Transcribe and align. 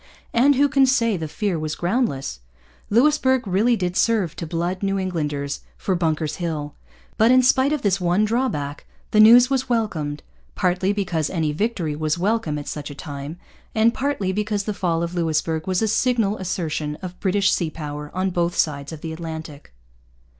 And 0.33 0.55
who 0.55 0.67
can 0.67 0.87
say 0.87 1.15
the 1.15 1.27
fear 1.27 1.59
was 1.59 1.75
groundless? 1.75 2.39
Louisbourg 2.89 3.45
really 3.47 3.75
did 3.75 3.95
serve 3.95 4.35
to 4.37 4.47
blood 4.47 4.81
New 4.81 4.97
Englanders 4.97 5.59
for 5.77 5.93
Bunker's 5.93 6.37
Hill. 6.37 6.73
But, 7.19 7.29
in 7.29 7.43
spite 7.43 7.71
of 7.71 7.83
this 7.83 8.01
one 8.01 8.25
drawback, 8.25 8.87
the 9.11 9.19
news 9.19 9.51
was 9.51 9.69
welcomed, 9.69 10.23
partly 10.55 10.91
because 10.91 11.29
any 11.29 11.51
victory 11.51 11.95
was 11.95 12.17
welcome 12.17 12.57
at 12.57 12.67
such 12.67 12.89
a 12.89 12.95
time, 12.95 13.37
and 13.75 13.93
partly 13.93 14.31
because 14.31 14.63
the 14.63 14.73
fall 14.73 15.03
of 15.03 15.13
Louisbourg 15.13 15.67
was 15.67 15.83
a 15.83 15.87
signal 15.87 16.35
assertion 16.39 16.95
of 17.03 17.19
British 17.19 17.53
sea 17.53 17.69
power 17.69 18.09
on 18.11 18.31
both 18.31 18.55
sides 18.57 18.91
of 18.91 19.01
the 19.01 19.13
Atlantic. 19.13 19.71